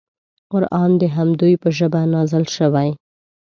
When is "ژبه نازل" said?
1.77-2.43